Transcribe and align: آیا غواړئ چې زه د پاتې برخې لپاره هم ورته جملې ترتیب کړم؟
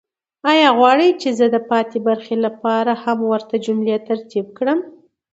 آیا 0.51 0.69
غواړئ 0.77 1.09
چې 1.21 1.29
زه 1.37 1.45
د 1.55 1.57
پاتې 1.69 1.97
برخې 2.07 2.35
لپاره 2.45 2.91
هم 3.03 3.19
ورته 3.31 3.55
جملې 3.65 3.97
ترتیب 4.09 4.45
کړم؟ 4.57 4.79